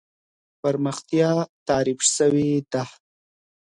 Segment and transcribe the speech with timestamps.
[0.61, 1.31] پرمختيا
[1.67, 2.83] تعريف سوې ده.